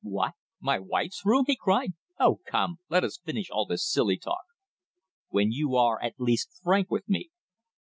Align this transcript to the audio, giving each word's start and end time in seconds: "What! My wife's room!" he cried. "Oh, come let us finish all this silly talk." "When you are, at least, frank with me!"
"What! 0.03 0.33
My 0.59 0.79
wife's 0.79 1.23
room!" 1.23 1.43
he 1.45 1.55
cried. 1.55 1.91
"Oh, 2.19 2.39
come 2.47 2.77
let 2.89 3.03
us 3.03 3.19
finish 3.23 3.51
all 3.51 3.67
this 3.67 3.87
silly 3.87 4.17
talk." 4.17 4.45
"When 5.29 5.51
you 5.51 5.75
are, 5.75 6.01
at 6.01 6.19
least, 6.19 6.59
frank 6.63 6.89
with 6.89 7.07
me!" 7.07 7.29